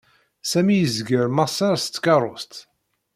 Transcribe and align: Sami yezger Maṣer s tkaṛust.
Sami 0.49 0.75
yezger 0.79 1.25
Maṣer 1.35 1.75
s 1.83 1.85
tkaṛust. 1.87 2.53